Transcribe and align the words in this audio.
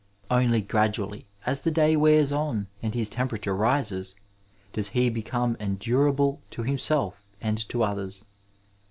Only 0.31 0.61
gradually, 0.61 1.27
as 1.45 1.61
the 1.61 1.69
day 1.69 1.95
wears 1.95 2.31
on 2.31 2.65
and 2.81 2.95
his 2.95 3.07
temperature 3.07 3.53
rises, 3.55 4.15
does 4.73 4.89
he 4.89 5.11
become 5.11 5.55
endurable 5.59 6.41
to 6.57 6.63
himself 6.63 7.31
and 7.39 7.59
to 7.69 7.83
others. 7.83 8.25